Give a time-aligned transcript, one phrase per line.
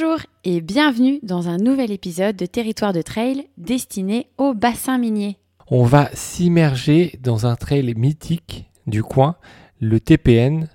[0.00, 5.38] Bonjour et bienvenue dans un nouvel épisode de Territoire de Trail destiné au bassin minier.
[5.72, 9.36] On va s'immerger dans un trail mythique du coin,
[9.80, 10.68] le TPN,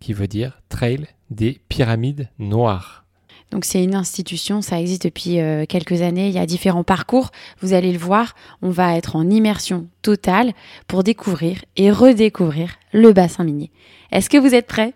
[0.00, 3.04] qui veut dire Trail des Pyramides Noires.
[3.50, 7.32] Donc c'est une institution, ça existe depuis euh, quelques années, il y a différents parcours,
[7.60, 10.52] vous allez le voir, on va être en immersion totale
[10.86, 13.70] pour découvrir et redécouvrir le bassin minier.
[14.10, 14.94] Est-ce que vous êtes prêts?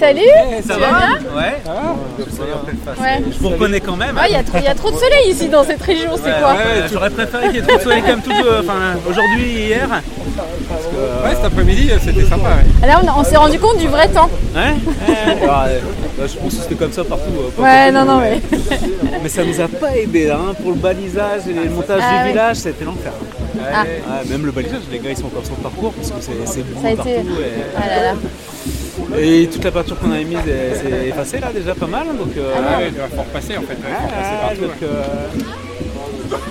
[0.00, 0.20] Salut
[0.66, 1.54] Ça Tu va bien Ouais.
[3.00, 3.22] Ouais.
[3.32, 4.16] Je vous reconnais quand même.
[4.18, 6.10] Ah, il y, a trop- il y a trop de soleil ici dans cette région,
[6.16, 8.60] c'est Ouais, quoi ouais, J'aurais préféré qu'il y ait trop de soleil même tout, euh,
[8.60, 9.88] enfin, aujourd'hui et hier.
[9.88, 12.48] Ouais, cet après-midi, c'était sympa.
[12.82, 12.86] Ouais.
[12.88, 14.28] Là, on, on s'est rendu compte du vrai temps.
[14.54, 14.74] Ouais,
[16.26, 17.30] Je pense que c'était comme ça partout.
[17.38, 18.40] euh, pas Ouais, partout, non, non, mais.
[19.22, 22.22] Mais ça nous a pas aidé hein, pour le balisage et le montage Ah du
[22.24, 22.28] ouais.
[22.30, 23.12] village, c'était l'enfer.
[23.72, 23.84] Ah.
[23.84, 26.62] Ouais, même le balisage, les gars ils sont encore sur le parcours parce que c'est
[26.62, 27.08] beau Ça a partout.
[27.10, 27.20] été.
[27.76, 28.12] Ah là là.
[29.18, 32.06] Et, toute la peinture qu'on avait mise, c'est effacé là déjà pas mal.
[32.08, 33.76] Donc, euh, Ah ouais, il va falloir passer en fait.
[34.60, 35.02] donc, euh,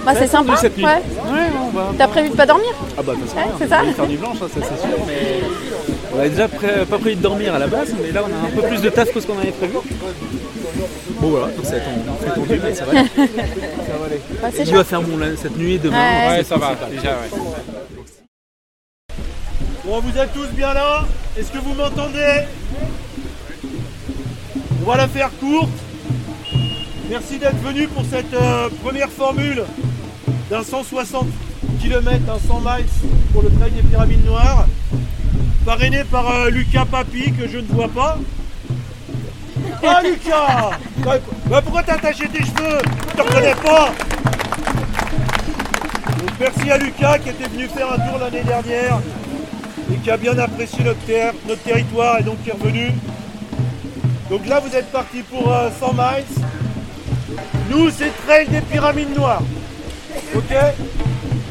[0.06, 0.52] Bah, c'est sympa.
[0.54, 0.86] plus cette nuit.
[0.86, 0.92] Ouais.
[0.94, 1.92] ouais, on va.
[1.98, 2.70] T'as prévu de pas dormir?
[2.98, 3.94] Ah bah de toute façon, Ouais, on c'est va ça.
[3.94, 5.42] faire du blanche, ça, ça, c'est sûr, mais
[6.16, 8.48] on avait déjà pré- pas prévu de dormir à la base, mais là on a
[8.48, 9.74] un peu plus de taf que ce qu'on avait prévu.
[11.20, 13.10] Bon voilà, donc c'est ton- c'est tendu, mais ça va aller.
[13.16, 13.24] Ça
[14.00, 14.22] va aller.
[14.42, 14.76] Bah, c'est chaud.
[14.78, 15.98] va faire bon là, cette nuit demain.
[15.98, 16.28] Ouais.
[16.30, 17.30] Ouais, c'est- ça va, c'est- déjà, ouais.
[19.86, 21.06] Bon, vous êtes tous bien là.
[21.38, 22.46] Est-ce que vous m'entendez?
[24.82, 25.70] On va la faire courte.
[27.08, 29.64] Merci d'être venus pour cette euh, première formule
[30.50, 31.28] d'un 160
[31.80, 32.86] km, d'un 100 miles
[33.32, 34.66] pour le trail des pyramides noires,
[35.66, 38.18] parrainé par euh, Lucas Papi, que je ne vois pas.
[39.84, 40.72] Ah Lucas!
[40.98, 42.80] Bah, bah, Pourquoi t'as attaché tes cheveux?
[43.12, 43.92] Je te reconnais pas!
[46.40, 49.00] Merci à Lucas qui était venu faire un tour l'année dernière
[49.92, 52.92] et qui a bien apprécié notre, terre, notre territoire et donc qui est revenu.
[54.30, 57.38] Donc là, vous êtes parti pour euh, 100 miles.
[57.70, 59.44] Nous, c'est Trail des Pyramides Noires.
[60.36, 60.54] Ok?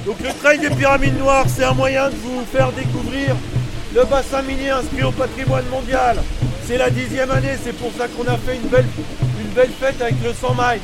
[0.07, 3.37] Donc le Trail des Pyramides Noires, c'est un moyen de vous faire découvrir
[3.95, 6.17] le bassin minier inscrit au patrimoine mondial.
[6.67, 8.87] C'est la dixième année, c'est pour ça qu'on a fait une belle,
[9.41, 10.81] une belle fête avec le 100 miles.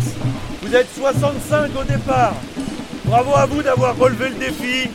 [0.63, 2.35] Vous êtes 65 au départ.
[3.05, 4.91] Bravo à vous d'avoir relevé le défi.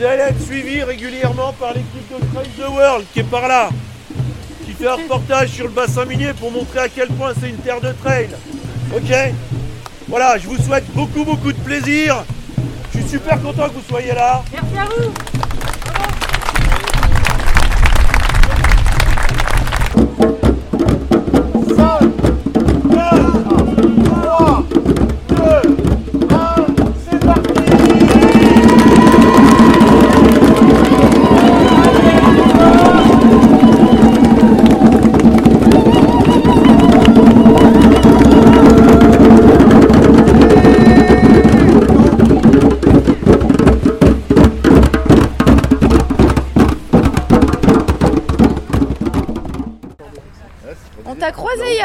[0.00, 3.68] Vous allez être suivi régulièrement par l'équipe de Trail the World qui est par là,
[4.64, 7.58] qui fait un reportage sur le bassin minier pour montrer à quel point c'est une
[7.58, 8.30] terre de trail.
[8.96, 9.14] Ok?
[10.08, 12.24] Voilà, je vous souhaite beaucoup beaucoup de plaisir.
[12.94, 14.42] Je suis super content que vous soyez là.
[14.50, 15.39] Merci à vous.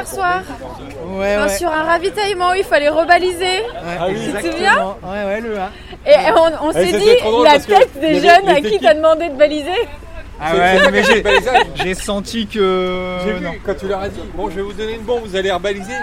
[0.05, 0.41] Hier soir
[1.07, 1.49] Ouais, ouais.
[1.57, 3.63] sur un ravitaillement où il fallait rebaliser.
[3.99, 5.71] Ah oui, Tu te souviens Ouais, ouais, le A.
[6.07, 7.09] Et on, on s'est dit
[7.43, 9.71] la tête des il jeunes les à qui t'as demandé de baliser.
[10.39, 11.01] Ah ouais, mais
[11.75, 13.17] j'ai senti que.
[13.25, 13.51] J'ai non.
[13.51, 15.51] vu quand tu leur as dit Bon, je vais vous donner une bombe, vous allez
[15.51, 15.93] rebaliser.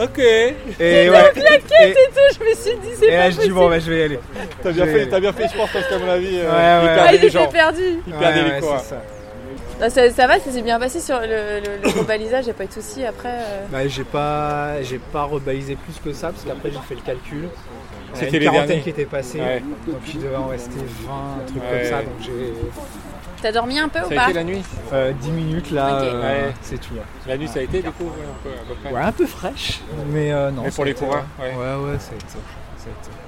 [0.00, 0.18] Ok.
[0.18, 1.08] Et ouais.
[1.10, 3.80] Et, Et tout, je me suis dit c'est et pas là, je dis bon, bah,
[3.80, 4.20] je vais y aller.
[4.62, 6.86] T'as bien, fait, t'as bien fait, je pense, parce qu'à mon avis, euh, Ouais, il
[6.86, 6.92] ouais.
[6.92, 7.46] Ah, perdait il les était gens.
[7.48, 7.82] perdu.
[8.06, 8.82] Il perdait Ouais, les ouais, quoi.
[9.88, 10.26] C'est ça.
[10.26, 11.26] Va, ça s'est bien passé sur le,
[11.60, 13.28] le, le rebalisage, il a pas eu de soucis après.
[13.32, 13.66] euh.
[13.70, 17.48] Bah, j'ai pas, j'ai pas rebalisé plus que ça parce qu'après j'ai fait le calcul.
[18.14, 18.82] C'était les quarantaine derniers.
[18.82, 19.60] qui était passée, Ouais.
[19.86, 21.78] donc il devait en rester 20, un truc Ouais.
[21.80, 22.02] comme ça.
[22.02, 22.52] Donc j'ai
[23.40, 24.62] T'as dormi un peu ou Ça pas a été la nuit
[24.92, 26.52] euh, 10 minutes là, euh, Ouais.
[26.62, 26.94] c'est tout.
[26.94, 27.00] ouais.
[27.28, 28.92] La nuit, ça a été du coup, ouais, un peu, à peu près.
[28.92, 29.80] Ouais, un peu fraîche,
[30.12, 30.62] mais euh, non.
[30.64, 31.50] Mais pour les coureurs, ouais.
[31.54, 32.10] Ouais, ouais, ça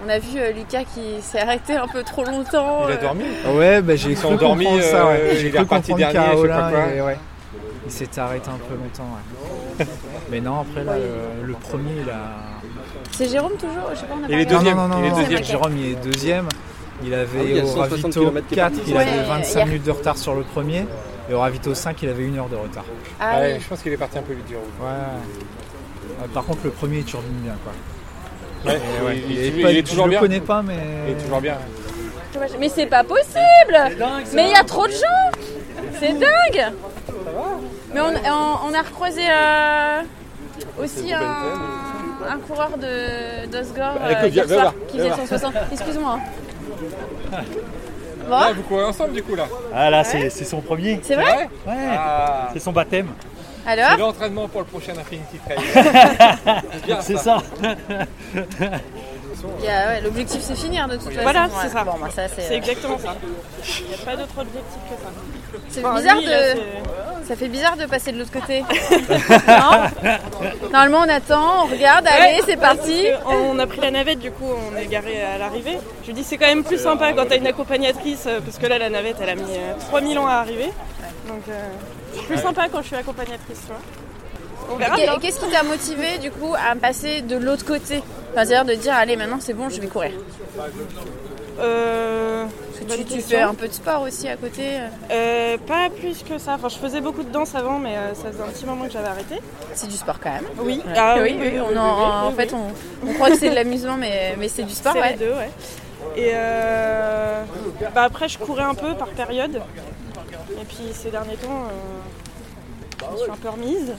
[0.04, 2.86] On a vu euh, Lucas qui s'est arrêté un peu trop longtemps.
[2.88, 3.00] Il a euh.
[3.02, 3.24] dormi
[3.54, 5.12] Ouais, bah, j'ai cru comprendre ça, ouais.
[5.20, 6.94] euh, J'ai il est cru comprendre dernier, je sais pas Carola quoi.
[6.94, 7.18] et ouais.
[7.86, 9.08] Il s'est arrêté un peu longtemps,
[9.78, 9.86] ouais.
[10.30, 12.20] Mais non, après là, le, le premier, il a.
[13.12, 14.76] C'est Jérôme toujours Je sais pas, on a Il est deuxième.
[14.76, 15.44] Non, non, non, il est non, deuxième.
[15.44, 16.48] Jérôme, il est deuxième.
[17.02, 18.90] Il avait Ah oui, au 160 ravito kilomètres qui est 4, parti.
[18.90, 19.66] il avait Ouais, 25 hier.
[19.66, 20.86] minutes de retard sur le premier.
[21.30, 22.84] Et au ravito 5, il avait une heure de retard.
[23.18, 23.60] Ah Ouais, oui.
[23.62, 24.54] je pense qu'il est parti un peu vite du.
[24.54, 24.60] Ouais.
[26.34, 27.72] Par contre, le premier, il turbine bien, quoi.
[28.66, 30.20] Ouais, Et ouais, il, il est il- pas- il est toujours je bien.
[30.20, 30.76] le connais pas, mais.
[31.06, 31.56] Il est toujours bien.
[32.58, 33.76] Mais c'est pas possible
[34.34, 35.30] Mais il y a trop de gens
[35.98, 36.72] C'est dingue
[37.92, 40.00] Mais on, on- on a recroisé euh,
[40.82, 41.20] aussi un,
[42.28, 45.54] un coureur de d'Osgore euh, hier soir qui faisait son 60.
[45.72, 46.18] Excuse-moi.
[47.32, 51.00] Bon, Ah, vous courez ensemble du coup là Ah là, c'est c'est son premier.
[51.02, 51.74] c'est vrai Ouais.
[51.98, 53.08] Ah, C'est son baptême.
[53.64, 55.58] C'est Alors l'entraînement pour le prochain Infinity Trail.
[57.02, 57.42] C'est ça.
[59.48, 61.20] Ouais, L'objectif c'est finir de toute façon.
[61.22, 61.50] Voilà, Ouais.
[61.62, 61.84] c'est ça.
[61.84, 62.54] Bon, bah, ça C'est c'est.
[62.56, 63.14] exactement ça.
[63.80, 65.10] Il n'y a pas d'autre objectif que ça.
[65.68, 67.26] C'est Enfin, bizarre lui, de.
[67.26, 68.60] Ça fait bizarre de passer de l'autre côté.
[69.48, 73.06] non Normalement on attend, on regarde, allez c'est parti.
[73.26, 75.78] On a pris la navette, du coup on est garé à l'arrivée.
[76.02, 78.66] Je lui dis c'est quand même plus sympa quand t'as une accompagnatrice, euh, parce que
[78.66, 80.70] là la navette elle a mis euh, 3000 ans à arriver.
[81.28, 81.68] Donc euh,
[82.14, 83.80] c'est plus sympa quand je suis accompagnatrice, tu vois.
[84.70, 84.96] On verra.
[85.20, 88.02] Qu'est-ce qui t'a motivé du coup à passer de l'autre côté
[88.32, 90.12] Enfin, C'est-à-dire de dire allez maintenant c'est bon je vais courir.
[91.60, 92.46] Euh,
[93.08, 94.62] Tu, fais un peu de sport aussi à côté
[95.10, 96.54] euh, pas plus que ça.
[96.54, 98.92] Enfin, je faisais beaucoup de danse avant, mais euh, ça faisait un petit moment que
[98.92, 99.36] j'avais arrêté.
[99.74, 100.46] C'est du sport quand même.
[100.58, 100.80] Oui.
[100.86, 100.92] Ouais.
[100.96, 104.34] Ah oui, oui, on en, en fait on, on croit que c'est de l'amusement mais,
[104.38, 104.92] mais c'est du sport.
[104.94, 105.10] C'est Ouais.
[105.12, 105.50] les deux, ouais.
[106.16, 106.32] Et
[107.94, 109.60] bah après, je courais un peu par période.
[110.60, 111.64] Et puis ces derniers temps,
[113.00, 113.92] je me suis un peu remise.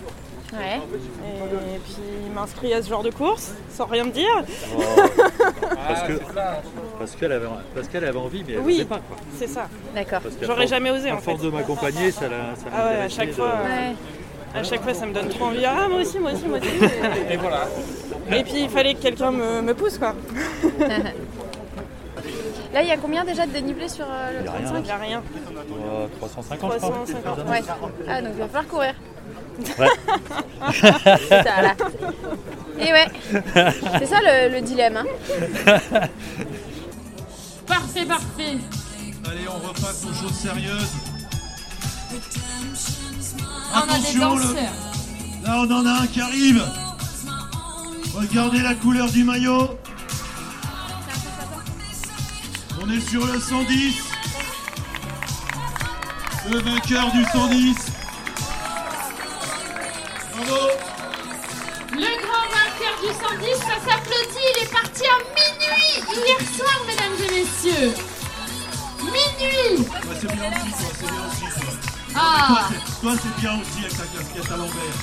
[0.54, 0.78] Ouais.
[0.78, 1.96] Et puis
[2.26, 4.44] il m'a inscrit à ce genre de course, sans rien me dire.
[5.88, 6.14] Parce que
[7.00, 8.74] parce qu'elle avait parce qu'elle avait envie, mais elle Oui.
[8.76, 9.18] ne sait pas quoi.
[9.38, 9.68] C'est ça.
[9.96, 10.22] D'accord.
[10.42, 11.24] J'aurais jamais osé À en fait.
[11.32, 13.96] force de m'accompagner, ça l'a ça Ah ouais, à chaque de- fois, euh, Ouais.
[14.60, 15.66] à chaque fois, ça me donne trop envie.
[15.66, 16.70] Ah moi aussi, moi aussi, moi aussi.
[17.32, 17.68] Et voilà.
[18.32, 20.14] Et puis il fallait que quelqu'un me, me pousse quoi.
[22.74, 24.62] Là il y a combien déjà de dénivelé sur euh, le Y rien.
[24.62, 25.24] 35 Il n'y a rien.
[25.86, 26.90] Euh, 350, je crois.
[26.90, 27.38] 350.
[27.50, 27.62] Ouais.
[28.08, 28.94] Ah donc il va falloir courir.
[29.78, 29.90] Ouais.
[31.30, 31.76] c'est ça là.
[32.80, 33.08] Et ouais.
[34.00, 34.98] C'est ça le, le dilemme.
[34.98, 35.06] hein.
[37.68, 38.58] Parfait, parfait.
[39.30, 40.90] Allez, on repasse aux choses sérieuses.
[43.74, 44.74] On a des Attention, le- danseurs.
[45.46, 46.64] Là, on en a un qui arrive.
[48.16, 49.78] Regardez la couleur du maillot.
[52.84, 53.96] On est sur le 110.
[56.52, 57.76] Le vainqueur du 110.
[60.46, 60.68] Bravo.
[61.94, 64.48] Le grand vainqueur du 110, ça s'applaudit.
[64.58, 67.94] Il est parti à minuit hier soir, mesdames et messieurs.
[69.04, 69.86] Minuit.
[69.86, 71.74] Toi, c'est bien aussi, toi, c'est bien aussi, toi.
[72.16, 72.70] Ah,
[73.02, 74.98] Toi, c'est- bien aussi avec ta casquette à l'envers.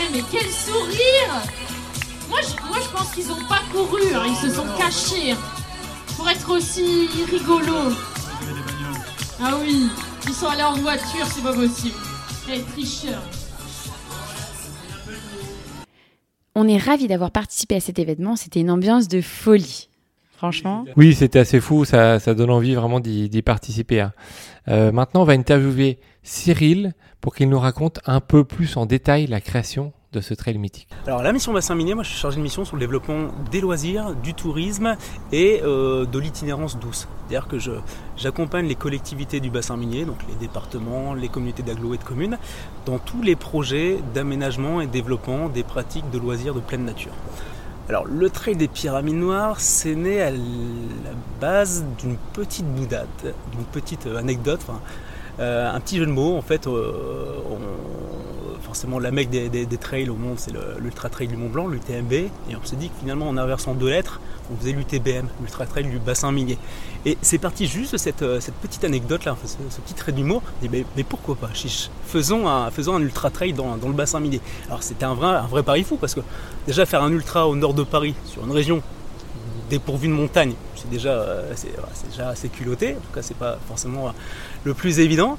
[0.00, 1.34] eh, mais quel sourire.
[2.28, 5.36] Moi, je, moi, je pense qu'ils n'ont pas couru, hein, ils se sont cachés.
[6.16, 7.92] Pour être aussi rigolo.
[9.44, 9.90] Ah oui,
[10.26, 11.96] ils sont allés en voiture, c'est pas possible.
[12.48, 13.20] Eh, tricheur.
[16.54, 18.36] On est ravis d'avoir participé à cet événement.
[18.36, 19.88] C'était une ambiance de folie.
[20.36, 20.84] Franchement.
[20.96, 24.00] Oui, c'était assez fou, ça, ça donne envie vraiment d'y participer.
[24.00, 24.12] hein.
[24.66, 29.28] Euh, maintenant, on va interviewer Cyril pour qu'il nous raconte un peu plus en détail
[29.28, 30.88] la création de ce trail mythique.
[31.06, 33.60] Alors la mission bassin minier, moi je suis chargé de mission sur le développement des
[33.60, 34.96] loisirs, du tourisme
[35.32, 37.08] et euh, de l'itinérance douce.
[37.26, 37.56] C'est-à-dire que
[38.16, 42.38] j'accompagne les collectivités du bassin minier, donc les départements, les communautés d'agglo et de communes,
[42.84, 47.12] dans tous les projets d'aménagement et développement des pratiques de loisirs de pleine nature.
[47.88, 50.36] Alors le trail des pyramides noires, c'est né à la
[51.40, 54.60] base d'une petite boudade, d'une petite euh, anecdote,
[55.40, 56.36] euh, un petit jeu de mots.
[56.36, 56.68] En fait,
[58.72, 62.30] forcément la mec des, trails au monde, c'est l'Ultra Trail du Mont Blanc, l'UTMB, et
[62.56, 64.18] on s'est dit que finalement en inversant deux lettres,
[64.50, 66.56] on faisait l'UTBM, l'Ultra Trail du bassin minier.
[67.04, 70.12] Et c'est parti juste de cette, euh, cette petite anecdote là, enfin, ce, petit trait
[70.12, 70.42] d'humour.
[70.62, 74.40] Mais, pourquoi pas, chiche, faisons un, faisons un ultra trail dans, dans le bassin minier.
[74.68, 76.20] Alors c'était un vrai, un vrai pari fou parce que
[76.66, 78.80] déjà faire un ultra au nord de Paris, sur une région
[79.68, 82.92] dépourvue de montagne, c'est déjà, euh, c'est déjà assez culotté.
[82.92, 84.12] En tout cas, c'est pas forcément euh,
[84.64, 85.36] le plus évident.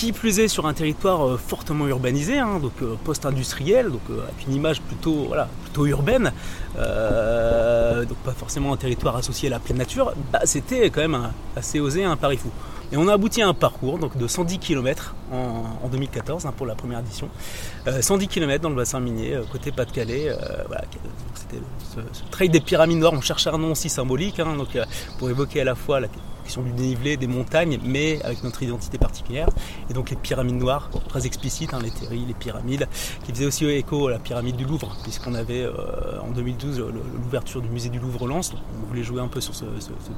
[0.00, 4.22] Qui plus est sur un territoire euh, fortement urbanisé, hein, donc euh, post-industriel, donc euh,
[4.22, 6.32] avec une image plutôt, voilà, plutôt urbaine,
[6.74, 11.80] donc pas forcément un territoire associé à la pleine nature, bah, c'était quand même assez
[11.80, 12.48] osé, un pari fou.
[12.92, 16.54] Et on a abouti à un parcours donc, de 110 km en, en 2014 hein,
[16.56, 17.28] pour la première édition.
[17.86, 20.34] Euh, 110 km dans le bassin minier, côté Pas-de-Calais.
[20.66, 20.84] voilà,
[21.34, 21.62] c'était
[21.94, 23.12] ce, trail des pyramides noires.
[23.12, 24.78] On cherchait un nom aussi symbolique hein, donc,
[25.18, 26.08] pour évoquer à la fois la
[26.50, 29.48] question du dénivelé, des montagnes, mais avec notre identité particulière.
[29.88, 32.88] Et donc les pyramides noires, très explicites, hein, les terries, les pyramides,
[33.24, 35.72] qui faisaient aussi écho à la pyramide du Louvre, puisqu'on avait euh,
[36.20, 36.92] en 2012 le-
[37.22, 38.50] l'ouverture du musée du Louvre-Lens.
[38.50, 39.64] Donc, On voulait jouer un peu sur ce,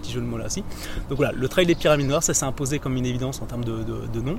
[0.00, 0.64] petit jeu de mots-là aussi.
[1.10, 3.64] Donc voilà, le trail des pyramides noires, ça s'est imposé comme une évidence en termes
[3.64, 4.38] de, nom.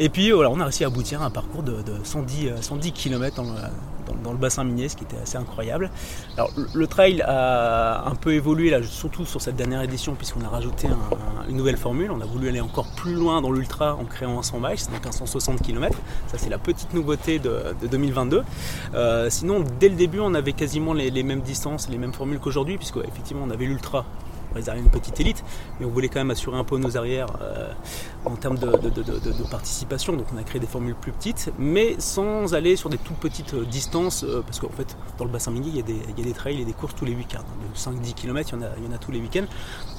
[0.00, 2.56] Et puis voilà, on a réussi à aboutir à un parcours de, de 110, euh,
[2.60, 5.90] 110 km dans, le- bassin minier, ce qui était assez incroyable.
[6.36, 10.48] Alors le trail a un peu évolué là, surtout sur cette dernière édition, puisqu'on a
[10.48, 10.98] rajouté un-
[11.28, 12.10] un- une nouvelle formule.
[12.10, 15.06] On a voulu aller encore plus loin dans l'ultra en créant un 100 miles, donc
[15.06, 15.96] un 160 km.
[16.26, 18.42] Ça c'est la petite nouveauté de, de 2022.
[18.94, 22.38] Euh, sinon, dès le début, on avait quasiment les, les mêmes distances, les mêmes formules
[22.38, 24.04] qu'aujourd'hui, puisque effectivement on avait l'ultra
[24.54, 25.44] réserver une petite élite,
[25.78, 27.72] mais on voulait quand même assurer un peu nos arrières euh,
[28.24, 28.68] en termes de,
[29.50, 30.14] participation.
[30.14, 33.54] Donc on a créé des formules plus petites, mais sans aller sur des toutes petites
[33.54, 36.18] euh, distances, euh, parce qu'en fait, dans le bassin minier, il y, a des, il
[36.18, 37.44] y a des trails et des courses tous les week-ends.
[37.72, 39.46] De 5-10 km, il y, en a, il y en a tous les week-ends.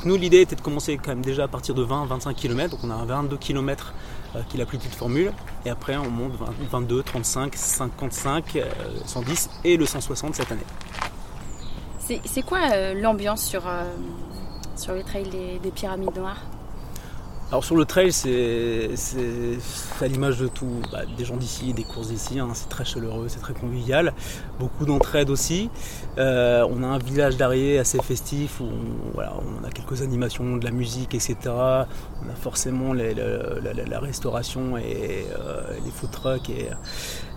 [0.06, 2.90] nous, l'idée était de commencer quand même déjà à partir de 20-25 km, donc on
[2.92, 3.94] a un 22 km
[4.48, 5.32] qui est la plus petite formule,
[5.66, 6.34] et après on monte
[6.70, 8.60] 22, 35, 55,
[9.06, 10.62] 110 et le 160 cette année.
[12.26, 13.64] C'est quoi l'ambiance sur,
[14.80, 16.42] sur les trails des, pyramides noires
[17.52, 18.92] alors sur le trail, c'est
[20.02, 23.26] à l'image de tout, bah, des gens d'ici, des courses d'ici, hein, c'est très chaleureux,
[23.28, 24.14] c'est très convivial,
[24.60, 25.72] beaucoup d'entraide aussi.
[26.20, 30.64] Euh, on a un village d'arrière assez festif où on, on, a quelques animations, de
[30.64, 31.38] la musique, etc.
[31.48, 36.68] On a forcément la, restauration et euh, les food trucks et,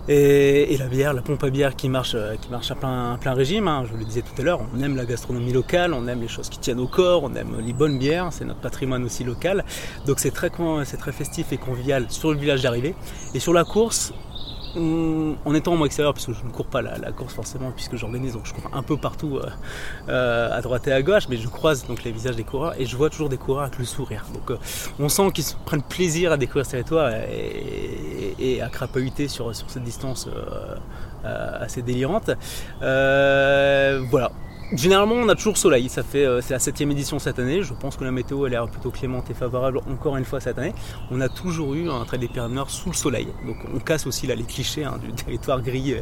[0.07, 3.67] et, la bière, la pompe à bière qui marche, euh, qui marche à plein, régime.
[3.67, 3.85] Hein.
[3.89, 6.49] Je le disais tout à l'heure, on aime la gastronomie locale, on aime les choses
[6.49, 9.63] qui tiennent au corps, on aime les bonnes bières, c'est notre patrimoine aussi local.
[10.05, 10.51] Donc c'est très,
[10.83, 12.95] c'est très festif et convivial sur le village d'arrivée.
[13.33, 14.13] Et sur la course,
[14.75, 18.33] en étant en extérieur, parce que je ne cours pas la, course forcément, puisque j'organise,
[18.33, 19.49] donc je cours un peu partout euh,
[20.09, 22.85] euh, à droite et à gauche, mais je croise donc les visages des coureurs et
[22.85, 24.25] je vois toujours des coureurs avec le sourire.
[24.33, 24.57] Donc euh,
[24.99, 29.83] on sent qu'ils prennent plaisir à découvrir ce territoire et, à crapahuter sur, sur cette
[29.83, 30.27] distance
[31.23, 32.31] assez délirante.
[32.79, 34.31] voilà,
[34.75, 35.87] Généralement, on a toujours soleil.
[35.87, 37.61] Ça fait, euh, c'est la septième édition cette année.
[37.61, 40.57] Je pense que la météo a l'air plutôt clémente et favorable encore une fois cette
[40.57, 40.73] année.
[41.11, 43.27] On a toujours eu un trait des Pyrénées sous le soleil.
[43.45, 45.95] Donc, on casse aussi là les clichés hein, du territoire gris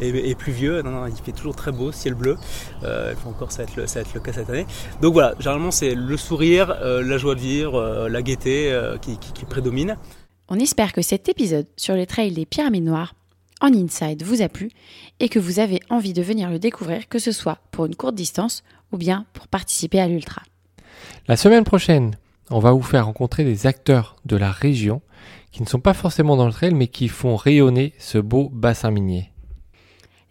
[0.00, 0.82] et, pluvieux.
[1.08, 2.36] il fait toujours très beau, ciel bleu.
[2.82, 4.66] Euh, encore ça va, être le, ça être le cas cette année.
[5.00, 9.44] Donc voilà, généralement, c'est le sourire, euh, la joie de vivre, la gaieté qui, qui
[9.44, 9.96] prédomine.
[10.48, 13.14] On espère que cet épisode sur les trails des Pyramides Noires
[13.60, 14.70] en inside vous a plu
[15.20, 18.14] et que vous avez envie de venir le découvrir, que ce soit pour une courte
[18.14, 20.42] distance ou bien pour participer à l'ultra.
[21.28, 22.16] La semaine prochaine,
[22.50, 25.02] on va vous faire rencontrer des acteurs de la région
[25.50, 28.90] qui ne sont pas forcément dans le trail mais qui font rayonner ce beau bassin
[28.90, 29.32] minier.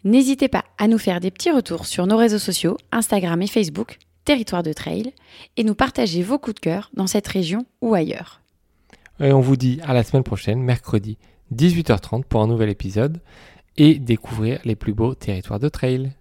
[0.04, 3.98] N'hésitez pas à nous faire des petits retours sur nos réseaux sociaux, Instagram et Facebook,
[4.24, 5.12] Territoire de Trail,
[5.56, 8.40] et nous partager vos coups de cœur dans cette région ou ailleurs.
[9.18, 11.18] Et on vous dit à la semaine prochaine, mercredi
[11.54, 13.20] 18h30 pour un nouvel épisode
[13.76, 16.12] et découvrir les plus beaux territoires de trail.